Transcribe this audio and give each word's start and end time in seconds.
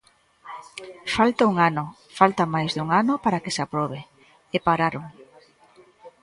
Falta 1.15 1.49
un 1.51 1.55
ano, 1.69 1.83
falta 2.19 2.51
máis 2.53 2.71
dun 2.73 2.89
ano 3.01 3.13
para 3.23 3.41
que 3.43 3.53
se 3.55 3.61
aprobe, 3.65 3.99
e 4.55 4.57
pararon. 4.67 5.05